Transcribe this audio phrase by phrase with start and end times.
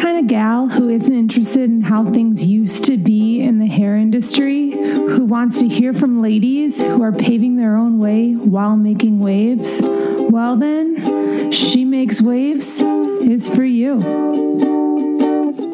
[0.00, 3.96] kind of gal who isn't interested in how things used to be in the hair
[3.96, 9.20] industry, who wants to hear from ladies who are paving their own way while making
[9.20, 14.00] waves, well, then, She Makes Waves is for you.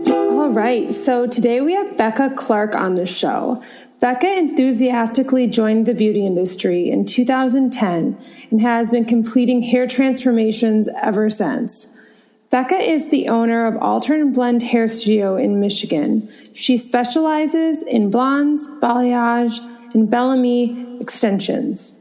[0.09, 3.63] All right, so today we have Becca Clark on the show.
[4.01, 8.19] Becca enthusiastically joined the beauty industry in 2010
[8.51, 11.89] and has been completing hair transformations ever since.
[12.51, 16.31] Becca is the owner of Alter and Blend Hair Studio in Michigan.
[16.55, 19.59] She specializes in blondes, balayage,
[19.95, 21.95] and Bellami extensions.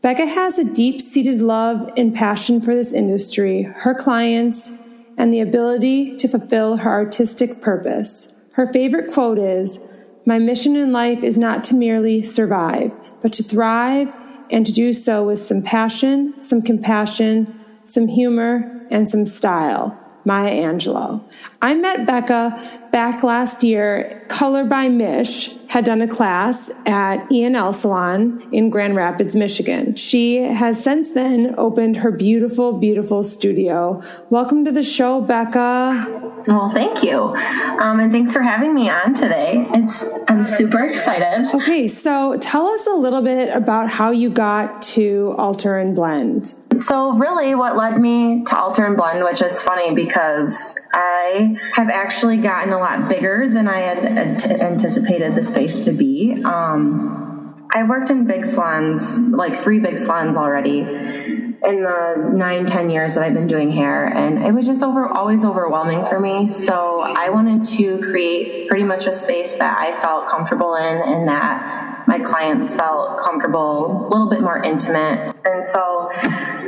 [0.00, 4.72] Becca has a deep seated love and passion for this industry, her clients,
[5.18, 8.32] and the ability to fulfill her artistic purpose.
[8.52, 9.80] Her favorite quote is,
[10.24, 12.90] my mission in life is not to merely survive,
[13.20, 14.10] but to thrive
[14.50, 19.98] and to do so with some passion, some compassion, some humor, and some style.
[20.24, 21.22] Maya Angelou.
[21.62, 24.24] I met Becca back last year.
[24.28, 29.94] Color by Mish had done a class at E&L Salon in Grand Rapids, Michigan.
[29.94, 34.02] She has since then opened her beautiful, beautiful studio.
[34.28, 36.42] Welcome to the show, Becca.
[36.48, 37.18] Well, thank you.
[37.18, 39.66] Um, and thanks for having me on today.
[39.74, 41.54] It's I'm super excited.
[41.54, 46.54] Okay, so tell us a little bit about how you got to Alter and Blend.
[46.78, 51.88] So, really, what led me to Alter and Blend, which is funny because I have
[51.88, 56.40] actually gotten a lot bigger than I had anticipated the space to be.
[56.44, 62.88] Um, I worked in big salons, like three big salons already in the nine, ten
[62.88, 66.50] years that I've been doing hair, and it was just over always overwhelming for me.
[66.50, 71.28] So I wanted to create pretty much a space that I felt comfortable in and
[71.28, 75.36] that my clients felt comfortable, a little bit more intimate.
[75.44, 76.10] And so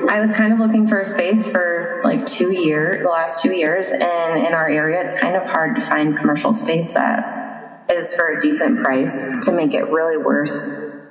[0.08, 3.52] I was kind of looking for a space for like two years, the last two
[3.52, 3.90] years.
[3.90, 8.36] And in our area, it's kind of hard to find commercial space that is for
[8.36, 11.02] a decent price to make it really worth,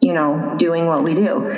[0.00, 1.54] you know, doing what we do.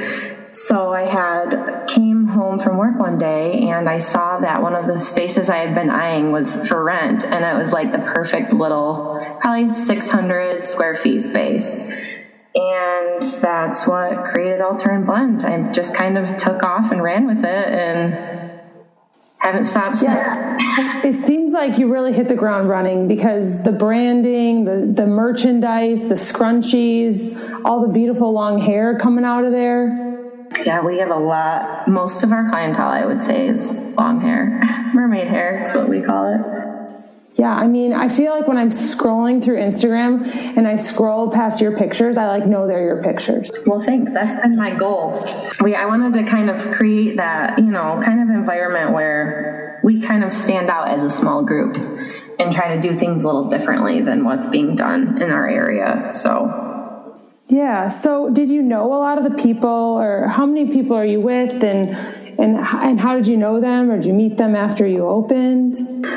[0.54, 4.86] So I had came home from work one day and I saw that one of
[4.86, 8.52] the spaces I had been eyeing was for rent and it was like the perfect
[8.52, 11.92] little probably 600 square feet space.
[12.54, 15.44] And that's what created Alter and Blend.
[15.44, 18.34] I just kind of took off and ran with it and
[19.38, 20.56] haven't stopped yeah.
[21.04, 26.08] it seems like you really hit the ground running because the branding, the, the merchandise,
[26.08, 30.14] the scrunchies, all the beautiful long hair coming out of there.
[30.64, 31.88] Yeah, we have a lot.
[31.88, 34.62] Most of our clientele, I would say, is long hair.
[34.94, 36.63] Mermaid hair is what we call it.
[37.36, 40.24] Yeah, I mean, I feel like when I'm scrolling through Instagram
[40.56, 43.50] and I scroll past your pictures, I like know they're your pictures.
[43.66, 44.12] Well, thanks.
[44.12, 45.28] That's been my goal.
[45.60, 50.00] We, I wanted to kind of create that, you know, kind of environment where we
[50.00, 51.76] kind of stand out as a small group
[52.38, 56.06] and try to do things a little differently than what's being done in our area.
[56.10, 57.88] So, yeah.
[57.88, 61.18] So, did you know a lot of the people, or how many people are you
[61.18, 61.96] with, and
[62.38, 65.76] and and how did you know them, or did you meet them after you opened?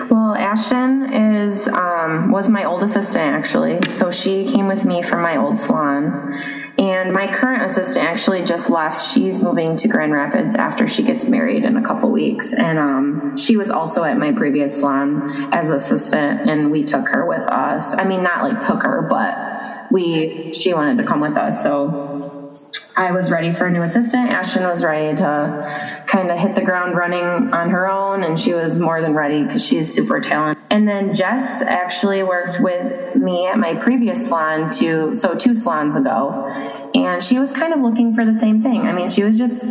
[0.09, 5.21] Well, Ashton is um, was my old assistant actually, so she came with me from
[5.21, 6.39] my old salon.
[6.79, 9.01] And my current assistant actually just left.
[9.01, 12.53] She's moving to Grand Rapids after she gets married in a couple weeks.
[12.53, 17.25] And um, she was also at my previous salon as assistant, and we took her
[17.25, 17.95] with us.
[17.95, 21.63] I mean, not like took her, but we she wanted to come with us.
[21.63, 22.53] So
[22.95, 24.29] I was ready for a new assistant.
[24.29, 28.53] Ashton was ready to kind of hit the ground running on her own, and she
[28.53, 30.63] was more than ready because she's super talented.
[30.71, 35.95] And then Jess actually worked with me at my previous salon two, so two salons
[35.95, 36.47] ago,
[36.95, 38.81] and she was kind of looking for the same thing.
[38.81, 39.65] I mean, she was just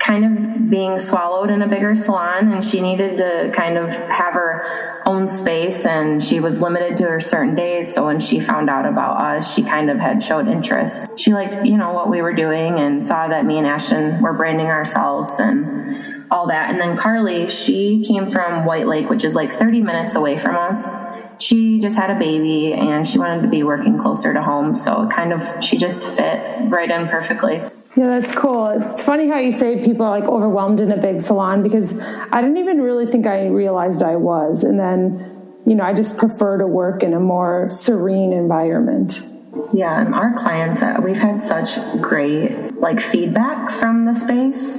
[0.00, 4.32] kind of being swallowed in a bigger salon and she needed to kind of have
[4.32, 8.70] her own space and she was limited to her certain days so when she found
[8.70, 11.18] out about us she kind of had showed interest.
[11.18, 14.32] She liked you know what we were doing and saw that me and ashton were
[14.32, 16.70] branding ourselves and all that.
[16.70, 20.56] And then carly she came from white lake which is like 30 minutes away from
[20.56, 20.94] us.
[21.38, 25.08] She just had a baby and she wanted to be working closer to home so
[25.08, 27.60] kind of she just fit right in perfectly
[27.96, 28.68] yeah, that's cool.
[28.68, 32.40] It's funny how you say people are like overwhelmed in a big salon because I
[32.40, 34.62] didn't even really think I realized I was.
[34.62, 39.26] And then, you know, I just prefer to work in a more serene environment.
[39.72, 44.78] Yeah, and our clients, uh, we've had such great like feedback from the space.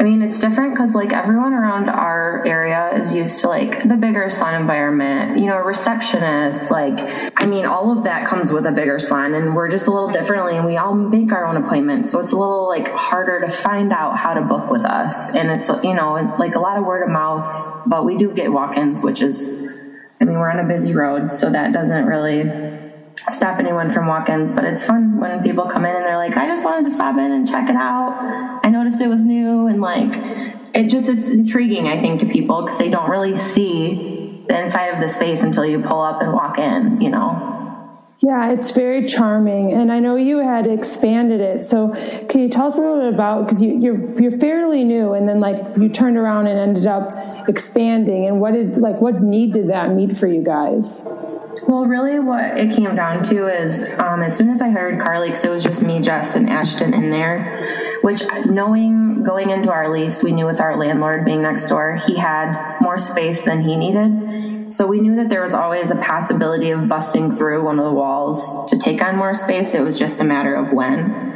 [0.00, 3.98] I mean, it's different because like everyone around our area is used to like the
[3.98, 6.98] bigger salon environment, you know, receptionist, like,
[7.36, 10.08] I mean, all of that comes with a bigger salon and we're just a little
[10.08, 12.10] differently and we all make our own appointments.
[12.10, 15.34] So it's a little like harder to find out how to book with us.
[15.34, 18.50] And it's, you know, like a lot of word of mouth, but we do get
[18.50, 19.70] walk ins, which is
[20.18, 22.42] I mean, we're on a busy road, so that doesn't really
[23.30, 26.46] stop anyone from walk-ins, but it's fun when people come in and they're like, I
[26.46, 28.60] just wanted to stop in and check it out.
[28.64, 30.14] I noticed it was new and like
[30.74, 34.88] it just it's intriguing I think to people because they don't really see the inside
[34.88, 37.56] of the space until you pull up and walk in, you know.
[38.22, 41.64] Yeah, it's very charming, and I know you had expanded it.
[41.64, 41.94] So,
[42.28, 45.26] can you tell us a little bit about because you, you're you're fairly new, and
[45.26, 47.10] then like you turned around and ended up
[47.48, 51.02] expanding, and what did like what need did that meet for you guys?
[51.66, 55.28] Well, really, what it came down to is um, as soon as I hired Carly,
[55.28, 59.90] because it was just me, Jess, and Ashton in there, which knowing going into our
[59.90, 63.76] lease, we knew with our landlord being next door, he had more space than he
[63.76, 64.72] needed.
[64.72, 67.92] So we knew that there was always a possibility of busting through one of the
[67.92, 69.74] walls to take on more space.
[69.74, 71.30] It was just a matter of when.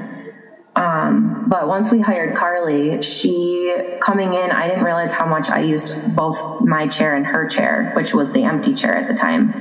[0.77, 5.61] Um, but once we hired Carly, she coming in, I didn't realize how much I
[5.61, 9.53] used both my chair and her chair, which was the empty chair at the time.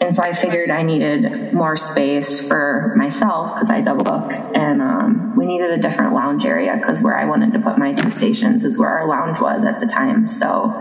[0.00, 4.80] And so I figured I needed more space for myself because I double book, and
[4.80, 8.10] um, we needed a different lounge area because where I wanted to put my two
[8.10, 10.26] stations is where our lounge was at the time.
[10.26, 10.72] So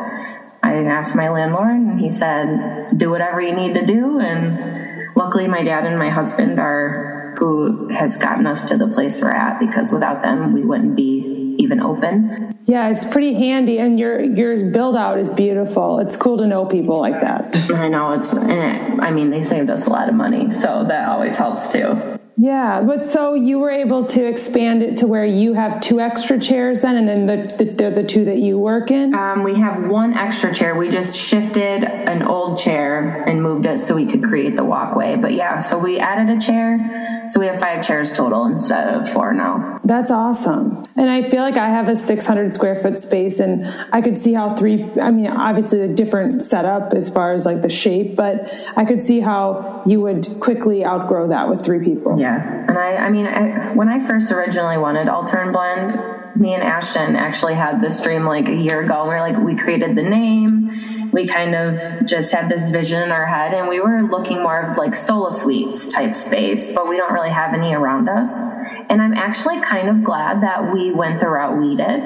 [0.64, 5.50] I asked my landlord, and he said, "Do whatever you need to do." And luckily,
[5.50, 9.60] my dad and my husband are who has gotten us to the place we're at
[9.60, 11.29] because without them, we wouldn't be
[11.60, 12.58] even open.
[12.66, 16.00] Yeah, it's pretty handy, and your your build out is beautiful.
[16.00, 17.56] It's cool to know people like that.
[17.72, 18.34] I know it's.
[18.34, 22.19] Eh, I mean, they saved us a lot of money, so that always helps too.
[22.42, 26.40] Yeah, but so you were able to expand it to where you have two extra
[26.40, 29.14] chairs then, and then the the, the two that you work in.
[29.14, 30.78] Um, we have one extra chair.
[30.78, 35.18] We just shifted an old chair and moved it so we could create the walkway.
[35.18, 39.10] But yeah, so we added a chair, so we have five chairs total instead of
[39.10, 39.82] four now.
[39.84, 40.88] That's awesome.
[40.96, 44.34] And I feel like I have a 600 square foot space, and I could see
[44.34, 44.90] how three.
[44.98, 49.02] I mean, obviously a different setup as far as like the shape, but I could
[49.02, 52.18] see how you would quickly outgrow that with three people.
[52.18, 52.29] Yeah.
[52.30, 55.96] Yeah, and I, I mean, I, when I first originally wanted Alter and Blend,
[56.36, 59.08] me and Ashton actually had this dream like a year ago.
[59.08, 61.10] We are like, we created the name.
[61.12, 64.62] We kind of just had this vision in our head, and we were looking more
[64.62, 68.42] of like solo suites type space, but we don't really have any around us.
[68.90, 72.04] And I'm actually kind of glad that we went the route we did.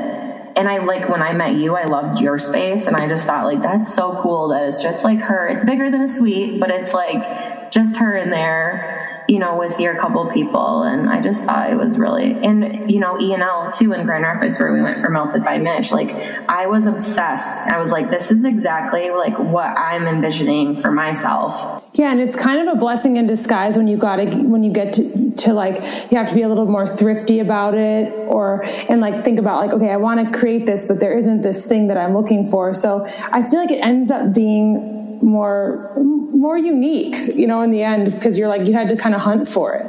[0.55, 3.43] And I like when I met you, I loved your space, and I just thought
[3.43, 5.49] like that's so cool that it's just like her.
[5.49, 9.79] It's bigger than a suite, but it's like just her in there you know, with
[9.79, 10.83] your couple people.
[10.83, 14.59] And I just thought it was really, and, you know, E&L too in Grand Rapids
[14.59, 15.91] where we went for Melted by Mish.
[15.91, 16.11] Like,
[16.49, 17.59] I was obsessed.
[17.59, 21.83] I was like, this is exactly like what I'm envisioning for myself.
[21.93, 22.11] Yeah.
[22.11, 24.93] And it's kind of a blessing in disguise when you got to, when you get
[24.93, 25.75] to, to like,
[26.11, 29.61] you have to be a little more thrifty about it or, and like think about
[29.65, 32.47] like, okay, I want to create this, but there isn't this thing that I'm looking
[32.47, 32.73] for.
[32.73, 37.81] So I feel like it ends up being more more unique, you know, in the
[37.81, 39.87] end because you're like you had to kind of hunt for it.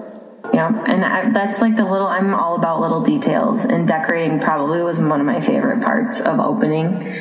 [0.53, 2.07] Yeah, and I, that's like the little.
[2.07, 6.39] I'm all about little details, and decorating probably was one of my favorite parts of
[6.39, 7.13] opening.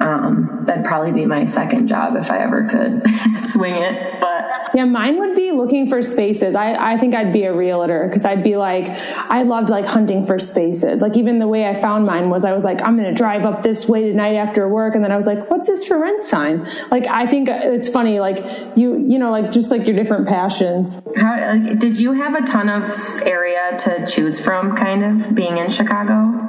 [0.00, 3.02] Um, that'd probably be my second job if I ever could
[3.38, 4.20] swing it.
[4.20, 4.29] But
[4.74, 6.54] yeah, mine would be looking for spaces.
[6.54, 10.26] I, I think I'd be a realtor because I'd be like, I loved like hunting
[10.26, 11.02] for spaces.
[11.02, 13.44] Like even the way I found mine was I was like, I'm going to drive
[13.44, 14.94] up this way tonight after work.
[14.94, 16.66] And then I was like, what's this for rent sign?
[16.90, 18.20] Like, I think it's funny.
[18.20, 18.44] Like
[18.76, 21.02] you, you know, like just like your different passions.
[21.16, 22.84] How, like, did you have a ton of
[23.22, 26.46] area to choose from kind of being in Chicago?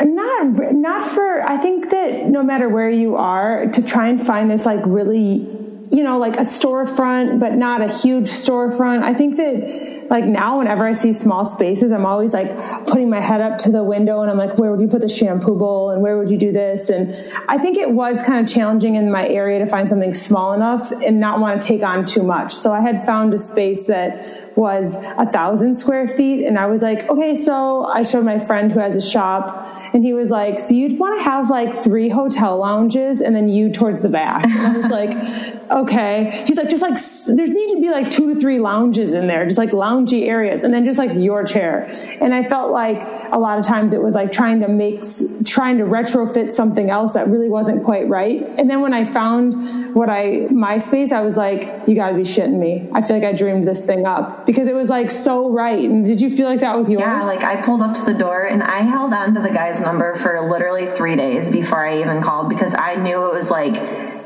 [0.00, 4.48] Not, not for, I think that no matter where you are, to try and find
[4.48, 5.57] this like really,
[5.90, 9.02] you know, like a storefront, but not a huge storefront.
[9.02, 12.50] I think that like now, whenever I see small spaces, I'm always like
[12.86, 15.08] putting my head up to the window and I'm like, where would you put the
[15.08, 16.88] shampoo bowl and where would you do this?
[16.88, 17.14] And
[17.48, 20.90] I think it was kind of challenging in my area to find something small enough
[20.92, 22.54] and not want to take on too much.
[22.54, 26.44] So I had found a space that was a thousand square feet.
[26.44, 29.54] And I was like, okay, so I showed my friend who has a shop
[29.94, 33.48] and he was like, so you'd want to have like three hotel lounges and then
[33.48, 34.44] you towards the back.
[34.44, 35.10] And I was like,
[35.70, 36.44] okay.
[36.44, 36.98] He's like, just like,
[37.36, 37.46] there
[37.90, 40.62] like two to three lounges in there, just like loungy areas.
[40.62, 41.90] And then just like your chair.
[42.20, 43.00] And I felt like
[43.32, 45.02] a lot of times it was like trying to make,
[45.44, 48.42] trying to retrofit something else that really wasn't quite right.
[48.42, 52.22] And then when I found what I, my space, I was like, you gotta be
[52.22, 52.88] shitting me.
[52.92, 55.78] I feel like I dreamed this thing up because it was like so right.
[55.78, 57.00] And did you feel like that with yours?
[57.00, 59.80] Yeah, like I pulled up to the door and I held on to the guy's
[59.80, 63.74] number for literally three days before I even called because I knew it was like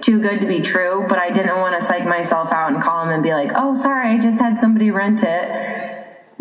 [0.02, 3.04] too good to be true, but I didn't want to psych myself out and call
[3.04, 5.88] him and be like, oh, sorry, I just had somebody rent it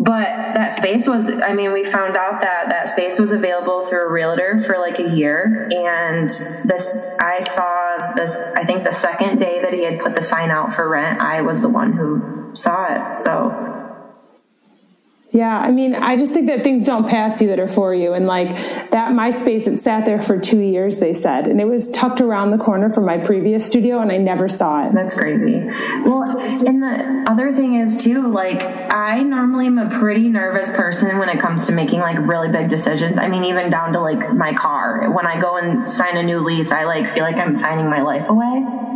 [0.00, 4.08] but that space was i mean we found out that that space was available through
[4.08, 6.28] a realtor for like a year and
[6.64, 10.50] this i saw this, I think the second day that he had put the sign
[10.50, 13.16] out for rent, I was the one who saw it.
[13.16, 13.81] So
[15.32, 18.12] yeah, I mean, I just think that things don't pass you that are for you.
[18.12, 18.48] And like
[18.90, 22.20] that my space, it sat there for two years, they said, and it was tucked
[22.20, 24.92] around the corner from my previous studio, and I never saw it.
[24.92, 25.64] That's crazy.
[26.04, 31.18] Well, and the other thing is too, like I normally am a pretty nervous person
[31.18, 33.18] when it comes to making like really big decisions.
[33.18, 35.10] I mean, even down to like my car.
[35.12, 38.02] When I go and sign a new lease, I like feel like I'm signing my
[38.02, 38.90] life away.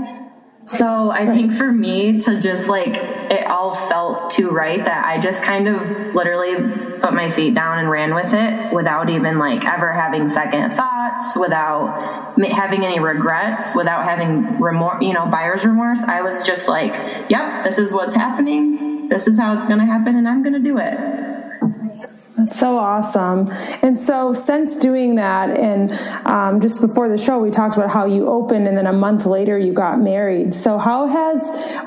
[0.67, 5.21] So I think for me to just like it all felt too right that I
[5.21, 6.57] just kind of literally
[6.99, 11.37] put my feet down and ran with it without even like ever having second thoughts,
[11.39, 16.03] without having any regrets, without having remorse, you know, buyer's remorse.
[16.03, 16.93] I was just like,
[17.31, 19.07] yep, this is what's happening.
[19.07, 22.26] This is how it's going to happen and I'm going to do it.
[22.37, 23.51] That's so awesome.
[23.83, 25.91] And so, since doing that, and
[26.27, 29.25] um, just before the show, we talked about how you opened and then a month
[29.25, 30.53] later you got married.
[30.53, 31.43] So, how has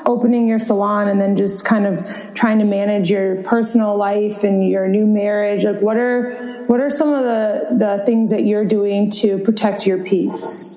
[0.06, 2.00] opening your salon and then just kind of
[2.34, 6.34] trying to manage your personal life and your new marriage, like what are
[6.66, 10.69] what are some of the, the things that you're doing to protect your peace?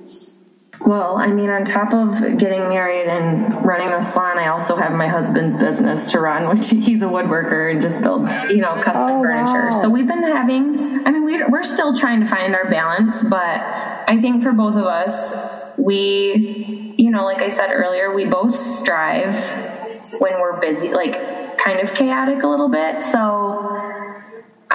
[0.86, 4.92] Well, I mean, on top of getting married and running a salon, I also have
[4.92, 9.18] my husband's business to run, which he's a woodworker and just builds, you know, custom
[9.18, 9.70] oh, furniture.
[9.70, 9.82] Wow.
[9.82, 13.40] So we've been having, I mean, we're still trying to find our balance, but
[14.08, 15.34] I think for both of us,
[15.78, 19.36] we, you know, like I said earlier, we both strive
[20.20, 23.02] when we're busy, like kind of chaotic a little bit.
[23.02, 23.93] So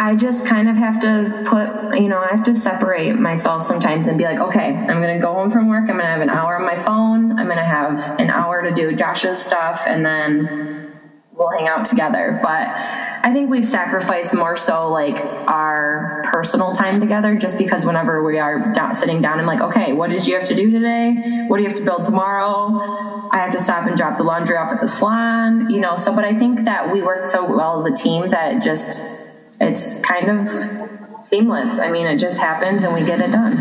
[0.01, 4.07] I just kind of have to put, you know, I have to separate myself sometimes
[4.07, 5.91] and be like, okay, I'm going to go home from work.
[5.91, 7.37] I'm going to have an hour on my phone.
[7.37, 10.93] I'm going to have an hour to do Josh's stuff and then
[11.33, 12.39] we'll hang out together.
[12.41, 18.23] But I think we've sacrificed more so like our personal time together just because whenever
[18.23, 21.45] we are sitting down, I'm like, okay, what did you have to do today?
[21.49, 23.29] What do you have to build tomorrow?
[23.33, 25.97] I have to stop and drop the laundry off at the salon, you know.
[25.97, 29.18] So, but I think that we work so well as a team that just
[29.61, 31.79] it's kind of seamless.
[31.79, 33.55] I mean, it just happens and we get it done.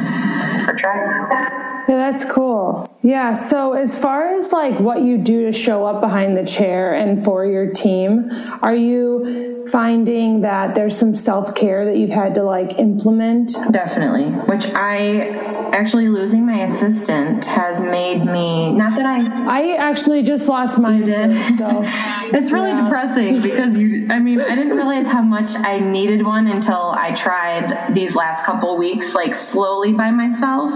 [0.68, 2.94] Or try Yeah, that's cool.
[3.02, 3.34] Yeah.
[3.34, 7.24] So, as far as like what you do to show up behind the chair and
[7.24, 8.30] for your team,
[8.62, 13.56] are you finding that there's some self care that you've had to like implement?
[13.72, 14.26] Definitely.
[14.26, 20.48] Which I actually losing my assistant has made me not that I I actually just
[20.48, 21.06] lost mine.
[21.06, 21.32] Did.
[21.58, 21.82] So,
[22.38, 22.84] it's really yeah.
[22.84, 27.14] depressing because you I mean I didn't realize how much I needed one until I
[27.14, 30.72] tried these last couple weeks like slowly by myself.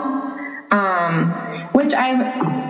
[0.71, 1.33] Um,
[1.73, 2.21] which I've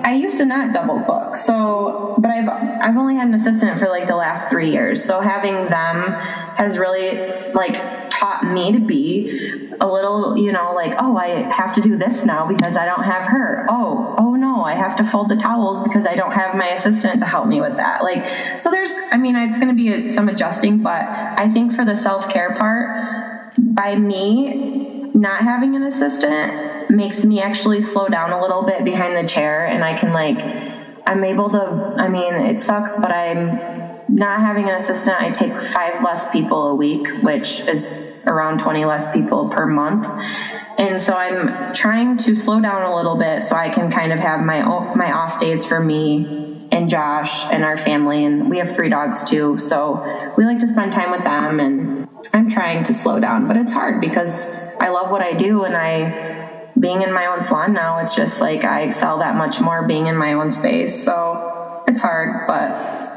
[0.03, 1.37] I used to not double book.
[1.37, 2.47] So, but I've
[2.81, 5.03] I've only had an assistant for like the last three years.
[5.03, 6.11] So having them
[6.55, 11.73] has really like taught me to be a little, you know, like, oh, I have
[11.73, 13.65] to do this now because I don't have her.
[13.69, 17.19] Oh, oh no, I have to fold the towels because I don't have my assistant
[17.21, 18.03] to help me with that.
[18.03, 18.25] Like,
[18.59, 21.95] so there's, I mean, it's going to be some adjusting, but I think for the
[21.95, 28.41] self care part, by me not having an assistant makes me actually slow down a
[28.41, 32.59] little bit behind the chair and I can like, I'm able to, I mean, it
[32.59, 37.61] sucks, but I'm not having an assistant, I take five less people a week, which
[37.61, 37.93] is
[38.25, 40.07] around 20 less people per month.
[40.77, 44.19] And so I'm trying to slow down a little bit so I can kind of
[44.19, 44.61] have my
[44.95, 49.23] my off days for me and Josh and our family and we have three dogs
[49.29, 49.59] too.
[49.59, 53.57] So we like to spend time with them and I'm trying to slow down, but
[53.57, 56.30] it's hard because I love what I do and I
[56.81, 60.07] being in my own salon now, it's just like I excel that much more being
[60.07, 61.03] in my own space.
[61.03, 63.11] So it's hard, but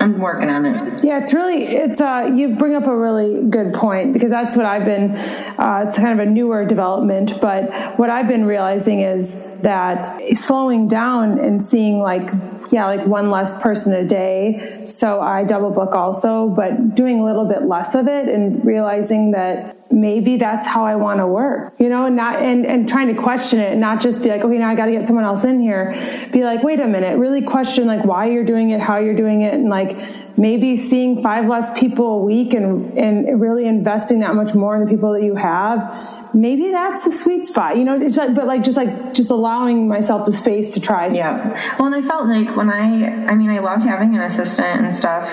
[0.00, 1.02] I'm working on it.
[1.02, 4.66] Yeah, it's really it's uh you bring up a really good point because that's what
[4.66, 9.34] I've been uh, it's kind of a newer development, but what I've been realizing is
[9.62, 12.30] that slowing down and seeing like
[12.70, 14.86] yeah, like one less person a day.
[14.88, 19.30] So I double book also, but doing a little bit less of it and realizing
[19.32, 23.14] that maybe that's how I want to work, you know, and not, and, and trying
[23.14, 25.24] to question it and not just be like, okay, now I got to get someone
[25.24, 25.90] else in here.
[26.30, 29.42] Be like, wait a minute, really question like why you're doing it, how you're doing
[29.42, 29.54] it.
[29.54, 29.96] And like
[30.36, 34.84] maybe seeing five less people a week and, and really investing that much more in
[34.84, 37.76] the people that you have maybe that's a sweet spot.
[37.76, 41.08] You know, it's like, but like just like just allowing myself the space to try.
[41.08, 41.54] Yeah.
[41.78, 44.94] Well, and I felt like when I, I mean, I loved having an assistant and
[44.94, 45.30] stuff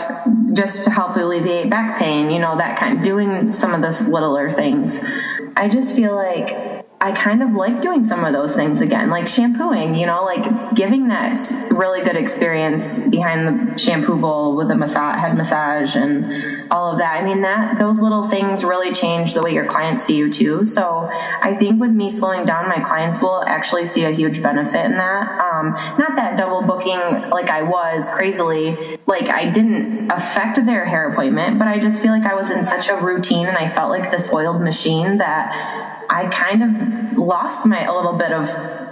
[0.53, 2.29] just to help alleviate back pain.
[2.29, 5.03] You know, that kind of doing some of the littler things.
[5.57, 9.27] I just feel like I kind of like doing some of those things again, like
[9.27, 11.37] shampooing, you know, like giving that
[11.71, 16.99] really good experience behind the shampoo bowl with a massage, head massage and all of
[16.99, 17.21] that.
[17.21, 20.63] I mean, that those little things really change the way your clients see you too.
[20.63, 21.09] So
[21.41, 24.97] I think with me slowing down, my clients will actually see a huge benefit in
[24.97, 25.41] that.
[25.41, 30.85] Um, Um, not that double booking like I was crazily, like I didn't affect their
[30.85, 33.67] hair appointment, but I just feel like I was in such a routine and I
[33.67, 38.45] felt like this oiled machine that I kind of lost my a little bit of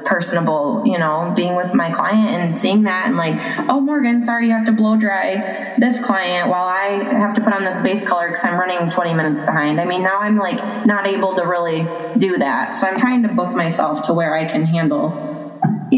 [0.06, 3.36] personable, you know, being with my client and seeing that and like,
[3.70, 7.54] oh, Morgan, sorry, you have to blow dry this client while I have to put
[7.54, 9.80] on this base color because I'm running 20 minutes behind.
[9.80, 12.76] I mean, now I'm like not able to really do that.
[12.76, 15.33] So I'm trying to book myself to where I can handle,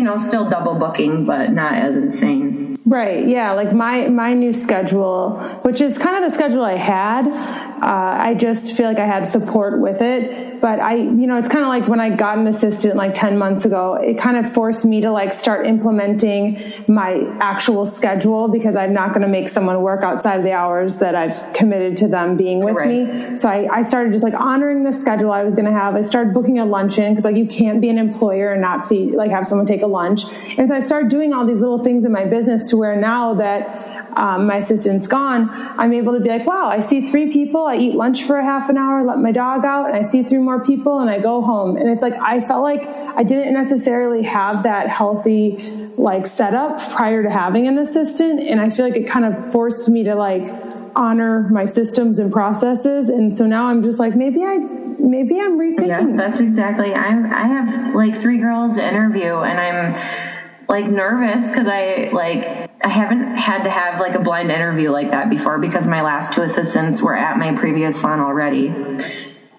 [0.05, 2.79] know, still double booking, but not as insane.
[2.85, 3.27] Right.
[3.27, 3.51] Yeah.
[3.53, 7.25] Like my, my new schedule, which is kind of the schedule I had,
[7.85, 10.59] uh, I just feel like I had support with it.
[10.59, 13.37] But I, you know, it's kind of like when I got an assistant like 10
[13.37, 18.75] months ago, it kind of forced me to like start implementing my actual schedule because
[18.75, 22.07] I'm not going to make someone work outside of the hours that I've committed to
[22.07, 23.07] them being with right.
[23.07, 23.37] me.
[23.37, 25.95] So I, I started just like honoring the schedule I was going to have.
[25.95, 29.13] I started booking a luncheon because like you can't be an employer and not feed,
[29.13, 30.23] like have someone take a lunch.
[30.57, 33.35] And so I started doing all these little things in my business to where now
[33.35, 37.65] that um, my assistant's gone, I'm able to be like, wow, I see three people.
[37.65, 40.23] I eat lunch for a half an hour, let my dog out, and I see
[40.23, 41.77] three more people, and I go home.
[41.77, 45.57] And it's like I felt like I didn't necessarily have that healthy
[45.97, 49.89] like setup prior to having an assistant, and I feel like it kind of forced
[49.89, 50.43] me to like
[50.95, 53.09] honor my systems and processes.
[53.09, 55.87] And so now I'm just like, maybe I maybe I'm rethinking.
[55.87, 56.93] Yeah, that's exactly.
[56.93, 60.35] I I have like three girls to interview, and I'm
[60.67, 65.11] like nervous because I like I haven't had to have like a blind interview like
[65.11, 68.67] that before because my last two assistants were at my previous salon already.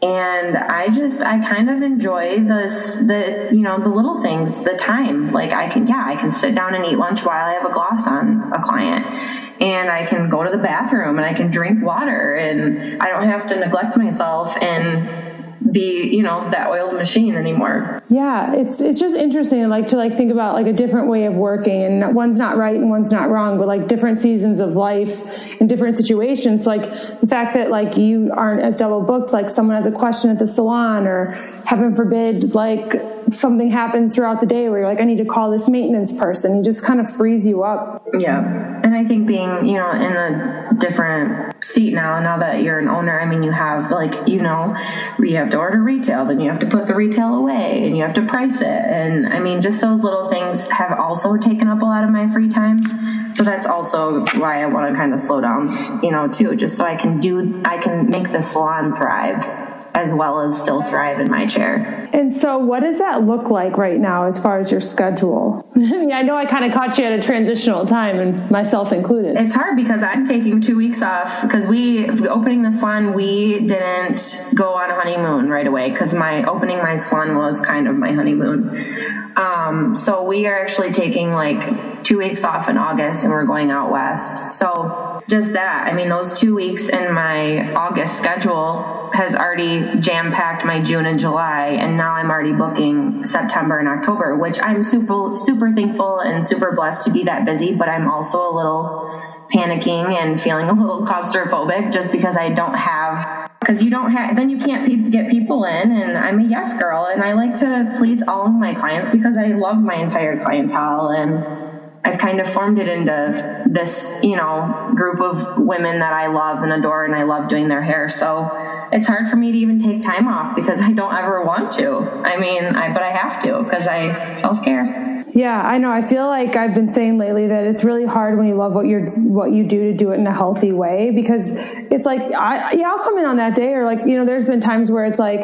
[0.02, 4.76] And I just I kind of enjoy this the you know the little things, the
[4.76, 5.32] time.
[5.32, 7.72] Like I can yeah, I can sit down and eat lunch while I have a
[7.72, 9.14] gloss on a client.
[9.60, 13.24] And I can go to the bathroom and I can drink water and I don't
[13.24, 15.25] have to neglect myself and
[15.72, 18.02] be you know that oiled machine anymore.
[18.08, 21.34] Yeah it's it's just interesting like to like think about like a different way of
[21.34, 25.60] working and one's not right and one's not wrong but like different seasons of life
[25.60, 26.82] and different situations like
[27.20, 30.38] the fact that like you aren't as double booked like someone has a question at
[30.38, 31.30] the salon or
[31.66, 35.50] heaven forbid like something happens throughout the day where you're like i need to call
[35.50, 36.56] this maintenance person.
[36.56, 38.06] He just kind of frees you up.
[38.18, 38.80] Yeah.
[38.82, 42.88] And i think being you know in a different seat now now that you're an
[42.88, 44.76] owner i mean you have like you know
[45.18, 48.02] you have to order retail then you have to put the retail away and you
[48.02, 48.66] have to price it.
[48.66, 52.28] And i mean just those little things have also taken up a lot of my
[52.28, 53.32] free time.
[53.32, 56.76] So that's also why i want to kind of slow down you know too just
[56.76, 59.65] so i can do i can make the salon thrive
[59.96, 62.06] as well as still thrive in my chair.
[62.12, 65.66] And so, what does that look like right now as far as your schedule?
[65.74, 68.92] I mean, I know I kind of caught you at a transitional time, and myself
[68.92, 69.36] included.
[69.38, 74.52] It's hard because I'm taking two weeks off because we, opening the salon, we didn't
[74.54, 78.12] go on a honeymoon right away because my opening my salon was kind of my
[78.12, 79.25] honeymoon.
[79.36, 83.70] Um, so, we are actually taking like two weeks off in August and we're going
[83.70, 84.52] out west.
[84.52, 85.86] So, just that.
[85.86, 91.06] I mean, those two weeks in my August schedule has already jam packed my June
[91.06, 96.20] and July, and now I'm already booking September and October, which I'm super super thankful
[96.20, 97.74] and super blessed to be that busy.
[97.74, 99.10] But I'm also a little
[99.52, 103.35] panicking and feeling a little claustrophobic just because I don't have
[103.66, 106.78] because you don't have then you can't pe- get people in and i'm a yes
[106.78, 110.38] girl and i like to please all of my clients because i love my entire
[110.38, 111.66] clientele and
[112.04, 116.62] I've kind of formed it into this, you know, group of women that I love
[116.62, 118.08] and adore and I love doing their hair.
[118.08, 118.48] So
[118.92, 121.98] it's hard for me to even take time off because I don't ever want to.
[122.24, 125.15] I mean, I, but I have to because I self care.
[125.36, 125.92] Yeah, I know.
[125.92, 128.86] I feel like I've been saying lately that it's really hard when you love what
[128.86, 132.72] you're what you do to do it in a healthy way because it's like I
[132.72, 135.04] yeah I'll come in on that day or like you know there's been times where
[135.04, 135.42] it's like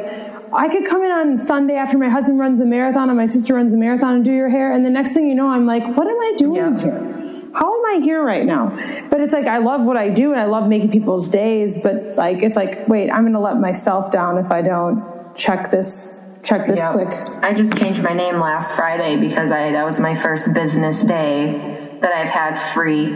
[0.50, 3.54] I could come in on Sunday after my husband runs a marathon and my sister
[3.54, 4.72] runs a marathon and do your hair.
[4.72, 6.80] And the next thing you know, I'm like, what am I doing yeah.
[6.80, 7.50] here?
[7.54, 8.68] How am I here right now?
[9.10, 11.80] But it's like, I love what I do and I love making people's days.
[11.82, 15.70] But like, it's like, wait, I'm going to let myself down if I don't check
[15.70, 16.92] this check this yep.
[16.92, 17.12] quick.
[17.42, 21.98] I just changed my name last Friday because I that was my first business day
[22.00, 23.06] that I've had free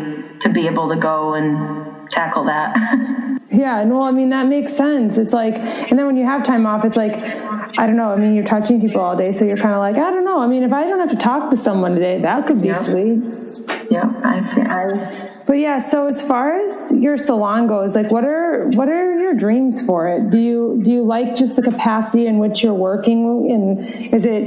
[0.41, 2.77] to be able to go and tackle that.
[3.49, 5.17] Yeah, no, I mean that makes sense.
[5.17, 7.15] It's like, and then when you have time off, it's like,
[7.79, 8.11] I don't know.
[8.11, 10.41] I mean, you're touching people all day, so you're kind of like, I don't know.
[10.41, 12.83] I mean, if I don't have to talk to someone today, that could be yeah.
[12.83, 13.23] sweet.
[13.89, 15.36] Yeah, I, I.
[15.47, 19.35] But yeah, so as far as your salon goes, like, what are what are your
[19.35, 20.31] dreams for it?
[20.31, 23.79] Do you do you like just the capacity in which you're working and
[24.13, 24.43] is it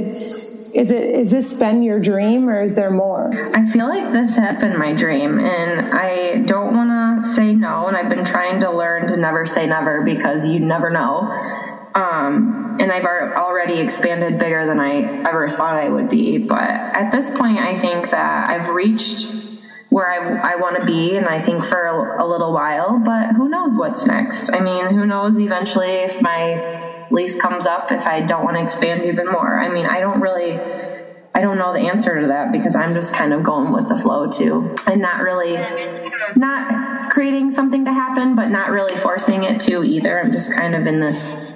[0.74, 3.30] is it is this been your dream or is there more?
[3.56, 7.88] I feel like this has been my dream and i don't want to say no
[7.88, 11.30] and i've been trying to learn to never say never because you never know.
[11.92, 17.10] Um, and i've already expanded bigger than i ever thought i would be but at
[17.10, 19.49] this point i think that i've reached
[19.90, 23.32] where I, I want to be, and I think for a, a, little while, but
[23.32, 24.52] who knows what's next?
[24.52, 28.62] I mean, who knows eventually if my lease comes up, if I don't want to
[28.62, 29.60] expand even more?
[29.60, 30.60] I mean, I don't really,
[31.34, 33.96] I don't know the answer to that because I'm just kind of going with the
[33.96, 35.54] flow too, and not really,
[36.36, 40.20] not creating something to happen, but not really forcing it to either.
[40.20, 41.52] I'm just kind of in this,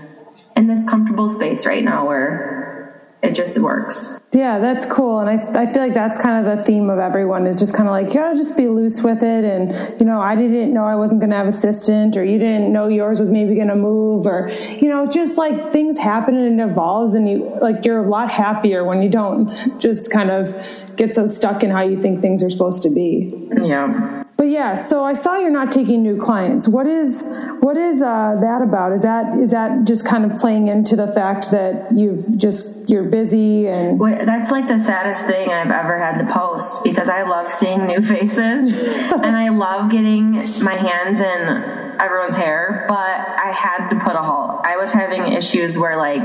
[0.57, 4.20] in this comfortable space right now where it just works.
[4.35, 5.20] Yeah, that's cool.
[5.20, 7.88] And I, I feel like that's kind of the theme of everyone is just kind
[7.88, 9.44] of like, you gotta just be loose with it.
[9.44, 12.73] And, you know, I didn't know I wasn't going to have assistant or you didn't
[12.73, 16.61] know yours was maybe going to move or, you know, just like things happen and
[16.61, 19.49] it evolves and you, like, you're a lot happier when you don't
[19.81, 20.53] just kind of
[20.97, 23.33] get so stuck in how you think things are supposed to be.
[23.62, 24.24] Yeah.
[24.37, 26.66] But yeah, so I saw you're not taking new clients.
[26.66, 27.23] What is
[27.61, 28.92] what is uh, that about?
[28.92, 33.05] Is that is that just kind of playing into the fact that you've just you're
[33.05, 37.51] busy and that's like the saddest thing I've ever had to post because I love
[37.51, 43.90] seeing new faces and I love getting my hands in everyone's hair, but I had
[43.90, 44.61] to put a halt.
[44.64, 46.25] I was having issues where like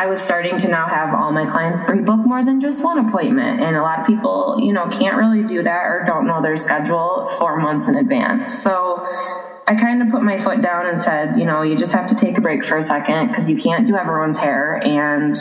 [0.00, 3.60] I was starting to now have all my clients pre-book more than just one appointment.
[3.60, 6.56] And a lot of people, you know, can't really do that or don't know their
[6.56, 8.62] schedule four months in advance.
[8.62, 8.96] So
[9.66, 12.14] I kind of put my foot down and said, you know, you just have to
[12.14, 14.80] take a break for a second because you can't do everyone's hair.
[14.82, 15.36] And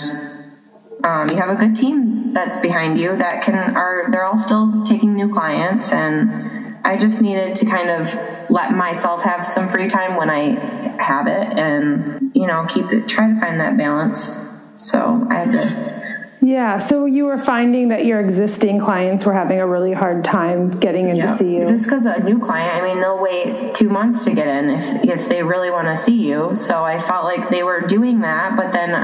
[1.06, 4.84] um, you have a good team that's behind you that can are they're all still
[4.84, 9.88] taking new clients and I just needed to kind of let myself have some free
[9.88, 10.60] time when I
[11.02, 14.38] have it and you know keep it try to find that balance
[14.78, 16.00] so I had to
[16.42, 20.80] yeah, so you were finding that your existing clients were having a really hard time
[20.80, 21.26] getting in yeah.
[21.26, 21.68] to see you.
[21.68, 25.04] Just because a new client, I mean, they'll wait two months to get in if
[25.04, 26.56] if they really want to see you.
[26.56, 28.96] So I felt like they were doing that, but then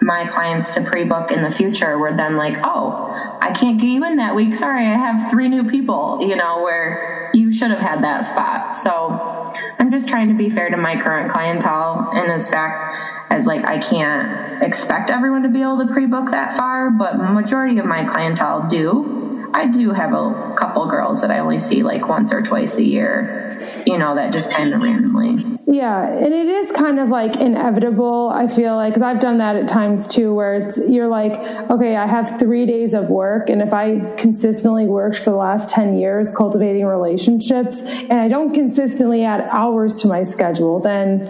[0.00, 4.04] my clients to pre-book in the future were then like, oh, I can't get you
[4.04, 4.54] in that week.
[4.54, 8.74] Sorry, I have three new people, you know, where you should have had that spot.
[8.74, 12.96] So I'm just trying to be fair to my current clientele and as fact
[13.30, 17.78] as like I can't expect everyone to be able to pre-book that far, but majority
[17.78, 19.17] of my clientele do.
[19.52, 22.84] I do have a couple girls that I only see like once or twice a
[22.84, 25.58] year, you know, that just kind of randomly.
[25.70, 28.30] Yeah, and it is kind of like inevitable.
[28.30, 31.34] I feel like because I've done that at times too, where it's you're like,
[31.70, 35.68] okay, I have three days of work, and if I consistently worked for the last
[35.68, 41.28] ten years cultivating relationships, and I don't consistently add hours to my schedule, then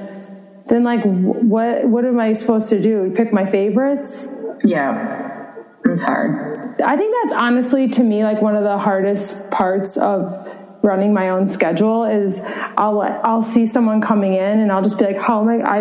[0.66, 3.12] then like what what am I supposed to do?
[3.16, 4.28] Pick my favorites?
[4.64, 5.52] Yeah,
[5.84, 6.57] it's hard.
[6.84, 11.30] I think that's honestly to me like one of the hardest parts of running my
[11.30, 12.40] own schedule is
[12.76, 15.64] I'll I'll see someone coming in and I'll just be like, oh how am I?
[15.64, 15.78] I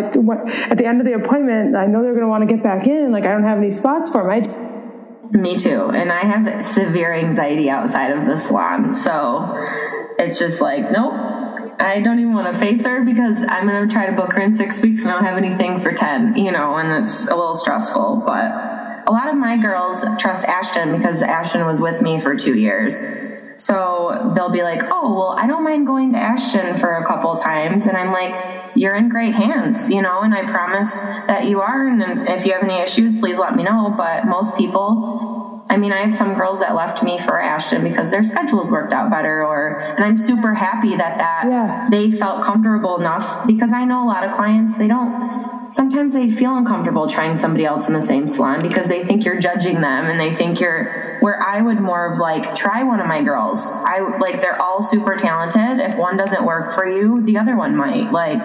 [0.70, 2.86] at the end of the appointment, I know they're going to want to get back
[2.86, 4.30] in, like I don't have any spots for them.
[4.30, 9.54] I, Me too, and I have severe anxiety outside of the salon, so
[10.18, 11.14] it's just like, nope.
[11.80, 14.40] I don't even want to face her because I'm going to try to book her
[14.40, 17.36] in six weeks and I don't have anything for 10, you know, and it's a
[17.36, 18.24] little stressful.
[18.26, 18.77] But
[19.08, 23.04] a lot of my girls trust Ashton because Ashton was with me for two years.
[23.56, 27.34] So they'll be like, oh, well, I don't mind going to Ashton for a couple
[27.36, 27.86] times.
[27.86, 31.88] And I'm like, you're in great hands, you know, and I promise that you are.
[31.88, 33.92] And if you have any issues, please let me know.
[33.96, 35.37] But most people,
[35.70, 38.92] I mean, I have some girls that left me for Ashton because their schedules worked
[38.92, 41.88] out better, or, and I'm super happy that that yeah.
[41.90, 46.30] they felt comfortable enough because I know a lot of clients, they don't, sometimes they
[46.30, 50.06] feel uncomfortable trying somebody else in the same salon because they think you're judging them
[50.06, 53.70] and they think you're where I would more of like try one of my girls.
[53.72, 55.80] I like they're all super talented.
[55.80, 58.12] If one doesn't work for you, the other one might.
[58.12, 58.38] Like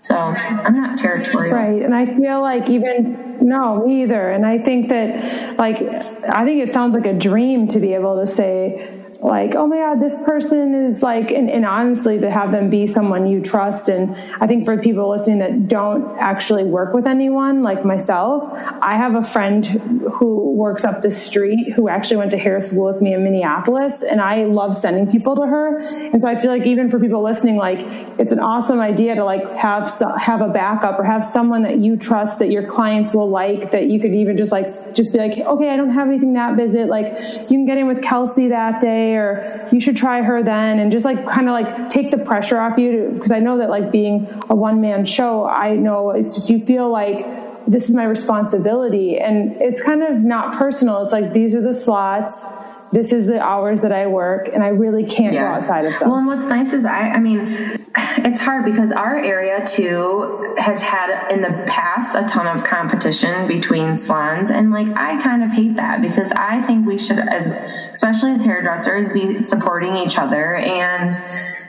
[0.00, 1.54] so I'm not territorial.
[1.54, 1.82] Right.
[1.82, 4.30] And I feel like even no, me either.
[4.30, 8.18] And I think that like I think it sounds like a dream to be able
[8.20, 12.52] to say like, oh my God, this person is like, and, and, honestly, to have
[12.52, 13.90] them be someone you trust.
[13.90, 18.44] And I think for people listening that don't actually work with anyone like myself,
[18.80, 22.90] I have a friend who works up the street who actually went to hair school
[22.90, 24.02] with me in Minneapolis.
[24.02, 25.78] And I love sending people to her.
[25.78, 27.80] And so I feel like even for people listening, like
[28.18, 31.98] it's an awesome idea to like have, have a backup or have someone that you
[31.98, 35.36] trust that your clients will like that you could even just like, just be like,
[35.38, 36.88] okay, I don't have anything that visit.
[36.88, 40.78] Like you can get in with Kelsey that day or you should try her then
[40.78, 43.70] and just like kind of like take the pressure off you because I know that
[43.70, 47.26] like being a one man show, I know it's just you feel like
[47.66, 51.02] this is my responsibility and it's kind of not personal.
[51.02, 52.44] It's like these are the slots
[52.92, 55.42] this is the hours that I work and I really can't yeah.
[55.42, 56.08] go outside of them.
[56.08, 57.46] Well, and what's nice is I, I mean,
[57.96, 63.46] it's hard because our area too has had in the past a ton of competition
[63.46, 64.50] between salons.
[64.50, 68.44] And like, I kind of hate that because I think we should, as, especially as
[68.44, 71.16] hairdressers, be supporting each other and,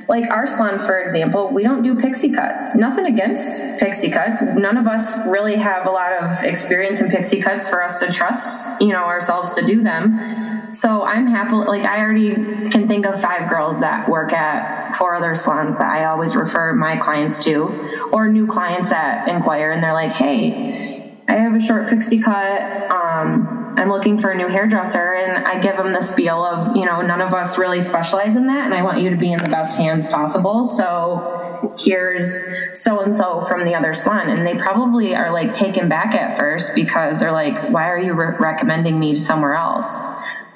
[0.07, 2.75] like our salon, for example, we don't do pixie cuts.
[2.75, 4.41] Nothing against pixie cuts.
[4.41, 8.11] None of us really have a lot of experience in pixie cuts for us to
[8.11, 10.50] trust, you know, ourselves to do them.
[10.71, 12.33] So I'm happy, like, I already
[12.69, 16.73] can think of five girls that work at four other salons that I always refer
[16.73, 21.59] my clients to, or new clients that inquire and they're like, hey, I have a
[21.59, 22.91] short pixie cut.
[22.91, 25.13] Um, I'm looking for a new hairdresser.
[25.13, 28.47] And I give them the spiel of, you know, none of us really specialize in
[28.47, 28.65] that.
[28.65, 30.65] And I want you to be in the best hands possible.
[30.65, 32.37] So here's
[32.73, 34.29] so and so from the other salon.
[34.29, 38.13] And they probably are like taken back at first because they're like, why are you
[38.13, 40.01] re- recommending me to somewhere else?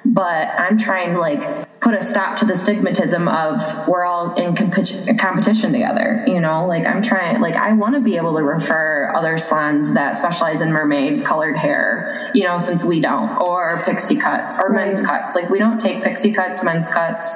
[0.06, 4.56] But I'm trying to like put a stop to the stigmatism of we're all in
[4.56, 6.24] comp- competition together.
[6.28, 9.94] You know, like I'm trying, like I want to be able to refer other salons
[9.94, 12.32] that specialize in mermaid colored hair.
[12.34, 14.88] You know, since we don't, or pixie cuts or right.
[14.88, 15.36] men's cuts.
[15.36, 17.36] Like we don't take pixie cuts, men's cuts,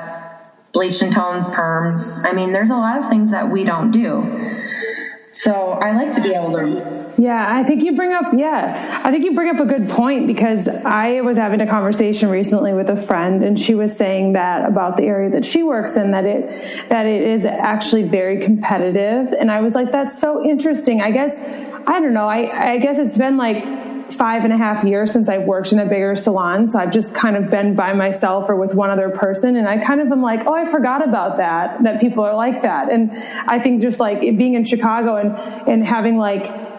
[0.71, 2.25] bleach and tones, perms.
[2.25, 4.55] I mean, there's a lot of things that we don't do.
[5.31, 9.11] So I like to be able to yeah, I think you bring up yeah, I
[9.11, 12.89] think you bring up a good point because I was having a conversation recently with
[12.89, 16.25] a friend and she was saying that about the area that she works in that
[16.25, 21.01] it that it is actually very competitive and I was like that's so interesting.
[21.01, 21.39] I guess
[21.85, 22.27] I don't know.
[22.27, 23.63] I I guess it's been like
[24.13, 26.67] five and a half years since I've worked in a bigger salon.
[26.67, 29.55] So I've just kind of been by myself or with one other person.
[29.55, 32.63] And I kind of am like, oh, I forgot about that, that people are like
[32.63, 32.91] that.
[32.91, 35.35] And I think just like being in Chicago and,
[35.67, 36.78] and having like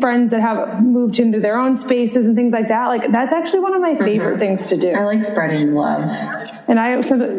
[0.00, 3.60] friends that have moved into their own spaces and things like that, like that's actually
[3.60, 4.38] one of my favorite mm-hmm.
[4.38, 4.88] things to do.
[4.88, 6.08] I like spreading love.
[6.68, 6.92] And I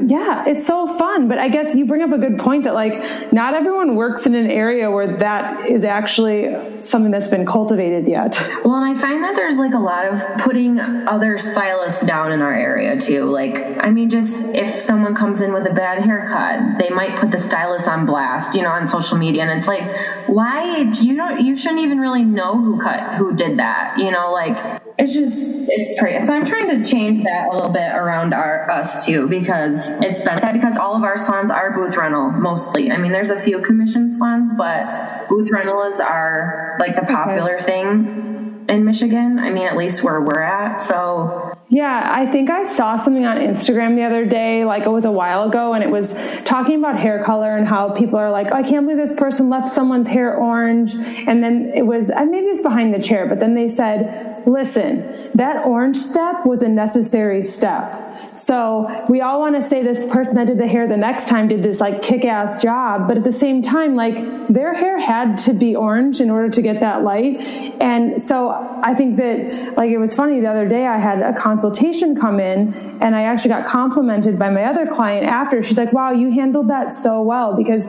[0.06, 1.28] yeah, it's so fun.
[1.28, 4.36] But I guess you bring up a good point that like not everyone works in
[4.36, 8.38] an area where that is actually something that's been cultivated yet.
[8.66, 12.54] Well, I find that there's like a lot of putting other stylists down in our
[12.54, 13.24] area too.
[13.24, 17.32] Like, I mean, just if someone comes in with a bad haircut, they might put
[17.32, 19.44] the stylist on blast, you know, on social media.
[19.44, 19.84] And it's like,
[20.28, 20.84] why?
[20.84, 24.32] Do you don't, you shouldn't even really know who cut, who did that, you know,
[24.32, 26.26] like it's just, it's crazy.
[26.26, 30.19] So I'm trying to change that a little bit around our, us too, because it's
[30.19, 32.91] been because all of our salons are booth rental mostly.
[32.91, 37.56] I mean, there's a few commission salons, but booth rental is our, like the popular
[37.56, 37.63] okay.
[37.63, 38.33] thing
[38.69, 39.39] in Michigan.
[39.39, 40.78] I mean, at least where we're at.
[40.78, 45.06] So yeah, I think I saw something on Instagram the other day, like it was
[45.06, 48.47] a while ago, and it was talking about hair color and how people are like,
[48.52, 50.93] oh, I can't believe this person left someone's hair orange.
[50.93, 55.02] And then it was, maybe it's behind the chair, but then they said, listen,
[55.34, 58.12] that orange step was a necessary step.
[58.36, 61.48] So we all want to say this person that did the hair the next time
[61.48, 65.38] did this like kick ass job, but at the same time, like their hair had
[65.39, 67.39] to be orange in order to get that light.
[67.82, 68.50] And so
[68.84, 72.39] I think that like it was funny the other day I had a consultation come
[72.39, 75.62] in and I actually got complimented by my other client after.
[75.62, 77.88] She's like, wow, you handled that so well because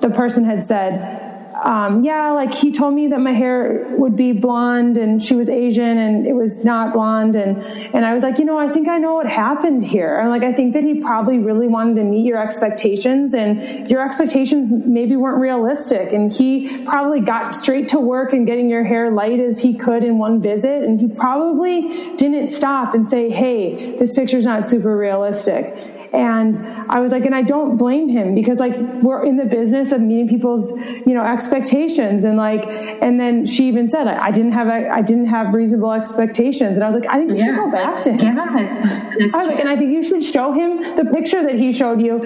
[0.00, 1.25] the person had said,
[1.66, 5.48] um, yeah, like he told me that my hair would be blonde and she was
[5.48, 7.34] Asian and it was not blonde.
[7.34, 7.60] And,
[7.92, 10.20] and I was like, you know, I think I know what happened here.
[10.20, 14.00] I'm like, I think that he probably really wanted to meet your expectations and your
[14.00, 16.12] expectations maybe weren't realistic.
[16.12, 20.04] And he probably got straight to work and getting your hair light as he could
[20.04, 20.84] in one visit.
[20.84, 25.95] And he probably didn't stop and say, Hey, this picture's not super realistic.
[26.12, 26.56] And
[26.90, 30.00] I was like, and I don't blame him because like we're in the business of
[30.00, 30.70] meeting people's,
[31.06, 32.24] you know, expectations.
[32.24, 35.54] And like, and then she even said, I, I didn't have, a, I didn't have
[35.54, 36.74] reasonable expectations.
[36.74, 38.38] And I was like, I think you yeah, should go back to him.
[38.38, 42.00] I was like, and I think you should show him the picture that he showed
[42.00, 42.24] you.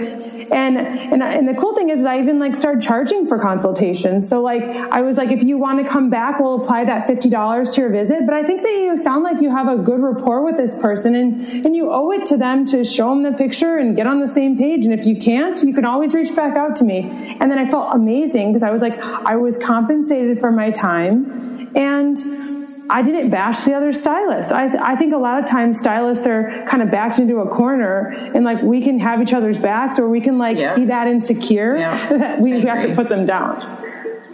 [0.53, 4.29] And, and, and the cool thing is I even like started charging for consultations.
[4.29, 7.75] So like, I was like, if you want to come back, we'll apply that $50
[7.75, 8.23] to your visit.
[8.27, 11.15] But I think that you sound like you have a good rapport with this person
[11.15, 14.21] and, and you owe it to them to show them the picture and get on
[14.21, 14.85] the same page.
[14.85, 17.37] And if you can't, you can always reach back out to me.
[17.41, 21.71] And then I felt amazing because I was like, I was compensated for my time
[21.75, 22.19] and
[22.91, 24.53] I didn't bash the other stylist.
[24.53, 27.49] I, th- I think a lot of times stylists are kind of backed into a
[27.49, 30.75] corner and like we can have each other's backs or we can like yeah.
[30.75, 32.09] be that insecure yeah.
[32.19, 33.61] that we have to put them down.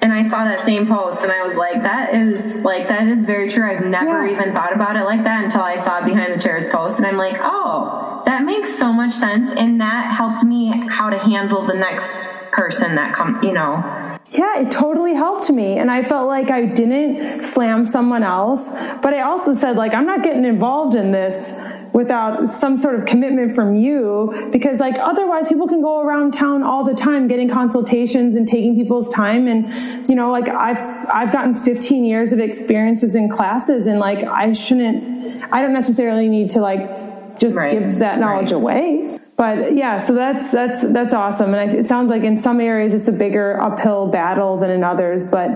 [0.06, 3.24] And I saw that same post and I was like, that is like, that is
[3.24, 3.68] very true.
[3.68, 4.34] I've never Yeah.
[4.34, 6.98] even thought about it like that until I saw Behind the Chairs post.
[6.98, 9.50] And I'm like, oh, that makes so much sense.
[9.50, 13.82] And that helped me how to handle the next person that come, you know.
[14.30, 15.76] Yeah, it totally helped me.
[15.76, 18.70] And I felt like I didn't slam someone else.
[19.02, 21.58] But I also said, like, I'm not getting involved in this
[21.96, 26.62] without some sort of commitment from you because like otherwise people can go around town
[26.62, 29.48] all the time getting consultations and taking people's time.
[29.48, 29.64] And
[30.06, 30.78] you know like I've
[31.08, 36.28] I've gotten 15 years of experiences in classes and like I shouldn't I don't necessarily
[36.28, 37.78] need to like just Right.
[37.78, 38.62] give that knowledge Right.
[38.62, 42.58] away but yeah so that's that's that's awesome and I, it sounds like in some
[42.60, 45.50] areas it's a bigger uphill battle than in others but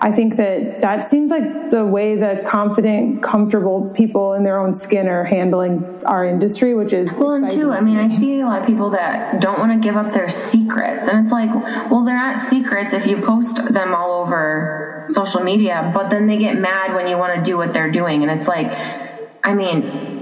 [0.00, 4.72] i think that that seems like the way that confident comfortable people in their own
[4.72, 8.46] skin are handling our industry which is Well, and too, I mean, I see a
[8.46, 11.08] lot of people that don't want to give up their secrets.
[11.08, 11.50] And it's like,
[11.90, 16.36] well, they're not secrets if you post them all over social media, but then they
[16.38, 18.22] get mad when you want to do what they're doing.
[18.22, 18.72] And it's like,
[19.42, 20.13] I mean,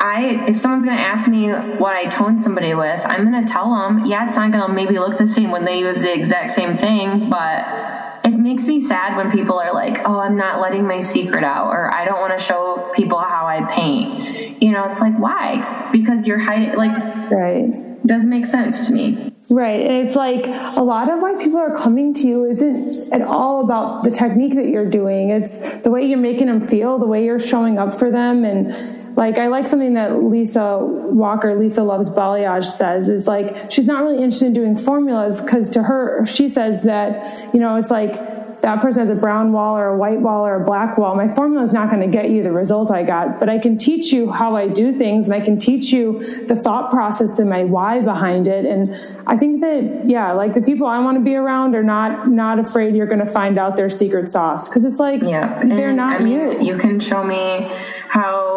[0.00, 3.52] I if someone's going to ask me what I toned somebody with, I'm going to
[3.52, 6.14] tell them, yeah, it's not going to maybe look the same when they use the
[6.14, 10.60] exact same thing, but it makes me sad when people are like, "Oh, I'm not
[10.60, 14.72] letting my secret out," or "I don't want to show people how I paint." You
[14.72, 15.88] know, it's like, why?
[15.92, 16.74] Because you're hiding.
[16.74, 19.32] Like, right doesn't make sense to me.
[19.50, 19.80] Right.
[19.80, 23.64] And it's like a lot of why people are coming to you isn't at all
[23.64, 25.30] about the technique that you're doing.
[25.30, 28.44] It's the way you're making them feel, the way you're showing up for them.
[28.44, 33.88] And like, I like something that Lisa Walker, Lisa Loves Balayage says is like, she's
[33.88, 37.90] not really interested in doing formulas because to her, she says that, you know, it's
[37.90, 38.14] like,
[38.60, 41.16] that person has a brown wall or a white wall or a black wall.
[41.16, 43.76] My formula is not going to get you the result I got, but I can
[43.78, 47.50] teach you how I do things and I can teach you the thought process and
[47.50, 48.66] my why behind it.
[48.66, 48.94] And
[49.26, 52.58] I think that, yeah, like the people I want to be around are not, not
[52.58, 54.68] afraid you're going to find out their secret sauce.
[54.68, 56.60] Cause it's like, Yeah, they're not I mean, you.
[56.60, 57.70] You can show me
[58.08, 58.47] how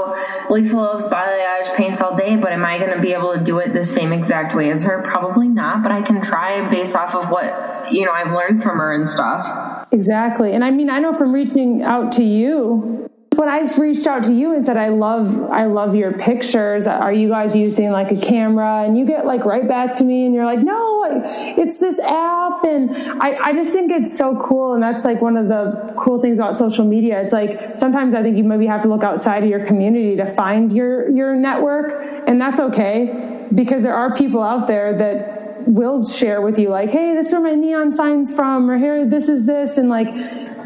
[0.49, 3.59] Lisa loves balayage paints all day, but am I going to be able to do
[3.59, 5.01] it the same exact way as her?
[5.03, 8.77] Probably not, but I can try based off of what you know I've learned from
[8.77, 9.87] her and stuff.
[9.91, 10.53] Exactly.
[10.53, 13.10] And I mean, I know from reaching out to you,
[13.41, 16.85] when I've reached out to you and said, I love, I love your pictures.
[16.85, 18.83] Are you guys using like a camera?
[18.83, 21.23] And you get like right back to me and you're like, no,
[21.57, 22.63] it's this app.
[22.63, 24.75] And I, I just think it's so cool.
[24.75, 27.19] And that's like one of the cool things about social media.
[27.19, 30.27] It's like, sometimes I think you maybe have to look outside of your community to
[30.27, 31.93] find your, your network.
[32.27, 36.91] And that's okay because there are people out there that will share with you like,
[36.91, 40.07] hey, this is where my neon sign's from, or here, this is this, and like,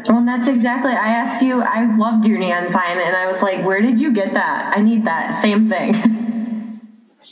[0.08, 0.92] Well, that's exactly.
[0.92, 1.60] I asked you.
[1.62, 4.72] I loved your neon sign, and I was like, "Where did you get that?
[4.76, 5.94] I need that same thing."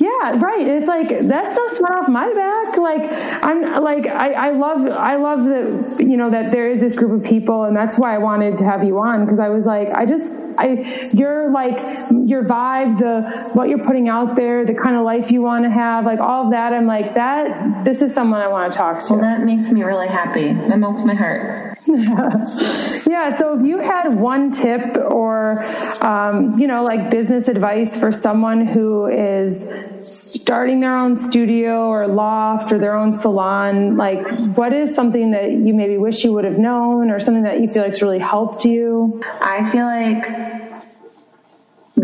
[0.00, 0.66] yeah, right.
[0.66, 2.76] It's like that's no sweat off my back.
[2.78, 3.08] Like
[3.44, 7.20] I'm like I, I love I love that you know that there is this group
[7.22, 9.90] of people, and that's why I wanted to have you on because I was like
[9.90, 11.78] I just I you're like
[12.10, 15.70] your vibe, the what you're putting out there, the kind of life you want to
[15.70, 16.72] have, like all of that.
[16.72, 17.84] I'm like that.
[17.84, 19.12] This is someone I want to talk to.
[19.12, 20.52] well, that makes me really happy.
[20.54, 21.78] That melts my heart.
[23.06, 23.32] Yeah.
[23.34, 25.62] So if you had one tip or,
[26.02, 29.62] um, you know, like business advice for someone who is
[30.04, 35.50] starting their own studio or loft or their own salon, like what is something that
[35.52, 38.64] you maybe wish you would have known or something that you feel like's really helped
[38.64, 39.22] you?
[39.40, 40.24] I feel like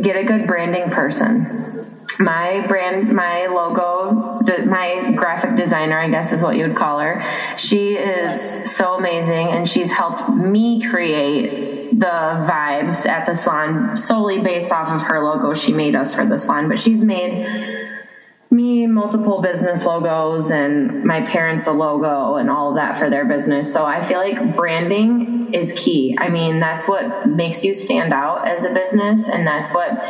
[0.02, 1.89] get a good branding person.
[2.20, 6.98] My brand, my logo, the, my graphic designer, I guess is what you would call
[6.98, 7.22] her.
[7.56, 14.38] She is so amazing, and she's helped me create the vibes at the salon solely
[14.38, 16.68] based off of her logo she made us for the salon.
[16.68, 17.46] But she's made
[18.50, 23.24] me multiple business logos and my parents a logo and all of that for their
[23.24, 23.72] business.
[23.72, 26.16] So I feel like branding is key.
[26.18, 30.04] I mean, that's what makes you stand out as a business and that's what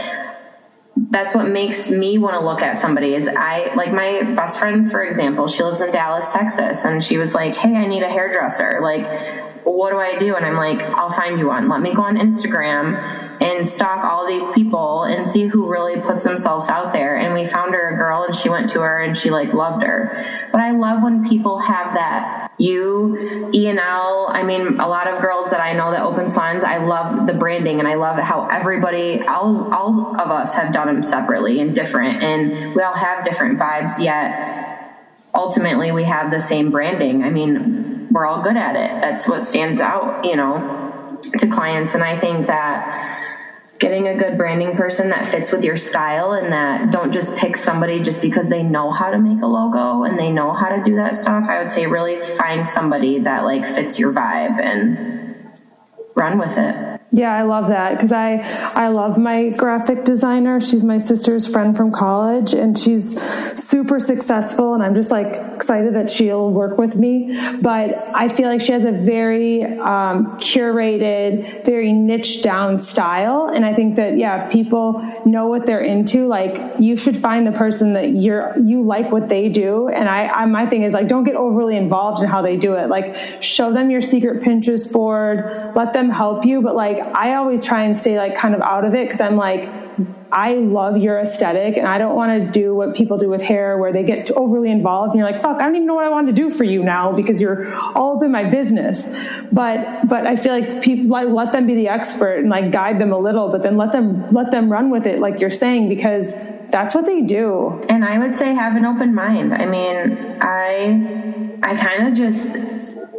[1.11, 4.89] that's what makes me want to look at somebody is I like my best friend
[4.91, 8.09] for example, she lives in Dallas, Texas and she was like, "Hey, I need a
[8.09, 9.05] hairdresser." Like,
[9.65, 10.37] what do I do?
[10.37, 11.69] And I'm like, "I'll find you one.
[11.69, 12.97] Let me go on Instagram
[13.41, 17.45] and stalk all these people and see who really puts themselves out there." And we
[17.45, 20.25] found her a girl and she went to her and she like loved her.
[20.53, 24.29] But I love when people have that you, E and L.
[24.31, 27.33] I mean, a lot of girls that I know that open salons, I love the
[27.33, 31.75] branding and I love how everybody, all, all of us have done them separately and
[31.75, 34.03] different, and we all have different vibes.
[34.03, 34.95] Yet,
[35.35, 37.25] ultimately, we have the same branding.
[37.25, 39.01] I mean, we're all good at it.
[39.01, 41.95] That's what stands out, you know, to clients.
[41.95, 43.11] And I think that
[43.79, 47.57] getting a good branding person that fits with your style and that don't just pick
[47.57, 50.83] somebody just because they know how to make a logo and they know how to
[50.83, 51.49] do that stuff.
[51.49, 55.51] I would say really find somebody that like fits your vibe and
[56.15, 57.00] run with it.
[57.13, 58.37] Yeah, I love that because I
[58.77, 60.61] I love my graphic designer.
[60.61, 63.21] She's my sister's friend from college, and she's
[63.61, 64.75] super successful.
[64.75, 67.37] And I'm just like excited that she'll work with me.
[67.61, 73.67] But I feel like she has a very um, curated, very niche down style, and
[73.67, 77.95] I think that yeah, people know what they're into, like you should find the person
[77.95, 79.89] that you're you like what they do.
[79.89, 82.75] And I, I my thing is like don't get overly involved in how they do
[82.75, 82.89] it.
[82.89, 87.63] Like show them your secret Pinterest board, let them help you, but like I always
[87.63, 89.69] try and stay like kind of out of it because I'm like,
[90.33, 93.77] I love your aesthetic and I don't want to do what people do with hair
[93.79, 96.09] where they get overly involved and you're like, fuck, I don't even know what I
[96.09, 99.07] want to do for you now because you're all up in my business.
[99.51, 103.01] But, but I feel like people like let them be the expert and like guide
[103.01, 105.89] them a little, but then let them, let them run with it like you're saying
[105.89, 106.33] because
[106.71, 107.85] that's what they do.
[107.89, 109.53] And I would say have an open mind.
[109.53, 112.57] I mean, I, I kind of just,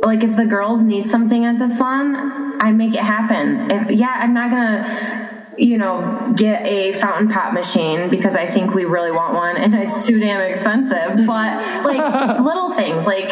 [0.03, 3.71] like if the girls need something at the salon, I make it happen.
[3.71, 8.73] If, yeah, I'm not gonna you know, get a fountain pop machine because I think
[8.73, 11.27] we really want one and it's too damn expensive.
[11.27, 13.29] But like little things like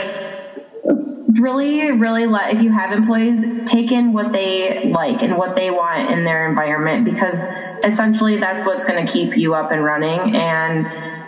[1.39, 5.72] really, really let, if you have employees, take in what they like and what they
[5.72, 7.43] want in their environment because
[7.84, 10.36] essentially that's what's going to keep you up and running.
[10.36, 11.18] And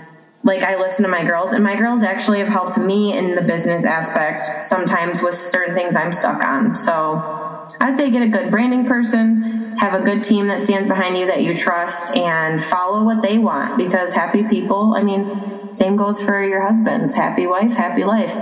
[0.44, 3.42] like I listen to my girls, and my girls actually have helped me in the
[3.42, 6.76] business aspect sometimes with certain things I'm stuck on.
[6.76, 11.18] So I'd say get a good branding person, have a good team that stands behind
[11.18, 15.96] you that you trust, and follow what they want because happy people, I mean, same
[15.96, 17.16] goes for your husbands.
[17.16, 18.34] Happy wife, happy life.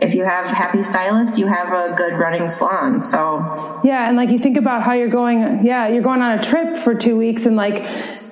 [0.00, 3.02] If you have happy stylist, you have a good running salon.
[3.02, 5.66] So yeah, and like you think about how you're going.
[5.66, 7.84] Yeah, you're going on a trip for two weeks, and like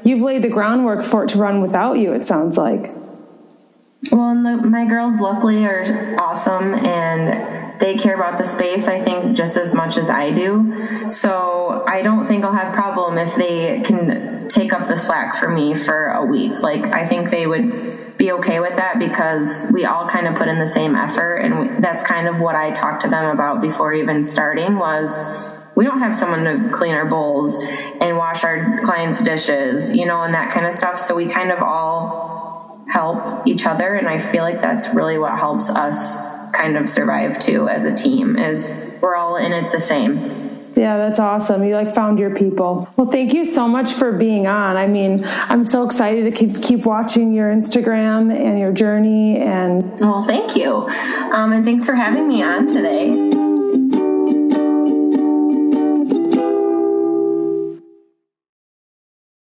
[0.04, 2.12] you've laid the groundwork for it to run without you.
[2.12, 2.97] It sounds like.
[4.11, 9.36] Well, the, my girls luckily are awesome and they care about the space, I think,
[9.36, 11.09] just as much as I do.
[11.09, 15.48] So I don't think I'll have problem if they can take up the slack for
[15.48, 16.61] me for a week.
[16.61, 20.48] Like, I think they would be okay with that because we all kind of put
[20.48, 21.36] in the same effort.
[21.36, 25.16] And we, that's kind of what I talked to them about before even starting was
[25.76, 27.62] we don't have someone to clean our bowls
[28.00, 30.98] and wash our clients' dishes, you know, and that kind of stuff.
[30.98, 32.38] So we kind of all
[32.89, 36.18] help each other and i feel like that's really what helps us
[36.53, 40.97] kind of survive too as a team is we're all in it the same yeah,
[40.97, 41.64] that's awesome.
[41.64, 42.89] You like found your people.
[42.97, 44.76] Well, thank you so much for being on.
[44.76, 49.39] I mean, I'm so excited to keep keep watching your Instagram and your journey.
[49.39, 50.86] And well, thank you,
[51.32, 53.38] um, and thanks for having me on today.